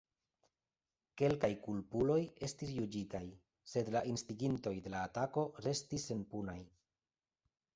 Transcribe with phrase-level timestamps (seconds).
[1.21, 2.17] Kelkaj kulpuloj
[2.47, 3.21] estis juĝitaj,
[3.75, 6.61] sed la instigintoj de la atako restis senpunaj.